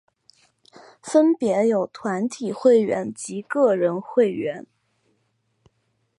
[0.99, 4.65] 分别有团体会员及个人会员。